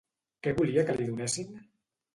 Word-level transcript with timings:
Què 0.47 0.53
volia 0.61 0.87
que 0.89 0.97
li 0.99 1.07
donessin? 1.13 1.57